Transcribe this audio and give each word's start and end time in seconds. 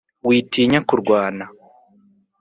witinya 0.27 0.79
kurwana 0.89 1.45